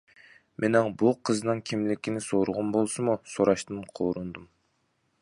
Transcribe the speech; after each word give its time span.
مېنىڭ 0.63 0.89
بۇ 1.01 1.11
قىزنىڭ 1.29 1.61
كىملىكىنى 1.71 2.23
سورىغۇم 2.31 2.75
بولسىمۇ، 2.79 3.19
سوراشتىن 3.37 3.89
قورۇندۇم. 4.01 4.53